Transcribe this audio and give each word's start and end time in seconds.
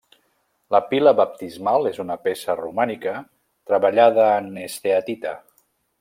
La 0.75 0.79
pila 0.93 1.11
baptismal 1.19 1.89
és 1.91 1.99
una 2.05 2.17
peça 2.23 2.55
romànica 2.63 3.13
treballada 3.73 4.25
en 4.41 4.49
esteatita. 4.67 5.35